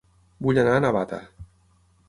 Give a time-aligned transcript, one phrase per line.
[0.45, 1.21] Vull anar a Navata